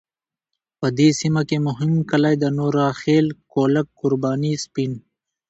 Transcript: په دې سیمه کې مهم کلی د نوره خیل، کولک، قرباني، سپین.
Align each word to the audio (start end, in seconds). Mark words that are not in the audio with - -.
په 0.79 0.87
دې 0.97 1.09
سیمه 1.19 1.41
کې 1.49 1.57
مهم 1.67 1.91
کلی 2.09 2.35
د 2.39 2.45
نوره 2.57 2.85
خیل، 3.01 3.27
کولک، 3.53 3.87
قرباني، 3.99 4.53
سپین. 4.65 4.91